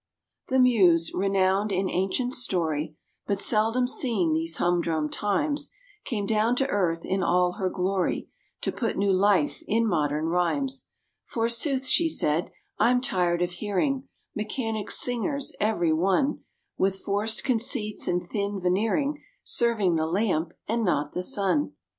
The 0.47 0.57
Muse, 0.57 1.13
renowned 1.13 1.71
in 1.71 1.87
ancient 1.87 2.33
story, 2.33 2.95
But 3.27 3.39
seldom 3.39 3.85
seen 3.85 4.33
these 4.33 4.57
humdrum 4.57 5.11
times, 5.11 5.69
Came 6.05 6.25
down 6.25 6.55
to 6.55 6.67
earth, 6.69 7.05
in 7.05 7.21
all 7.21 7.51
her 7.59 7.69
glory, 7.69 8.27
To 8.61 8.71
put 8.71 8.97
new 8.97 9.13
life 9.13 9.61
in 9.67 9.85
modern 9.85 10.25
rhymes. 10.25 10.87
"Forsooth," 11.25 11.85
she 11.85 12.09
said, 12.09 12.49
"I'm 12.79 12.99
tired 12.99 13.43
of 13.43 13.51
hearing 13.51 14.07
Mechanic 14.35 14.89
singers, 14.89 15.53
every 15.59 15.93
one, 15.93 16.39
With 16.79 16.95
forced 16.97 17.43
conceits 17.43 18.07
and 18.07 18.25
thin 18.27 18.59
veneering, 18.59 19.21
Serving 19.43 19.97
the 19.97 20.07
lamp, 20.07 20.51
and 20.67 20.83
not 20.83 21.11
the 21.13 21.21
sun." 21.21 21.73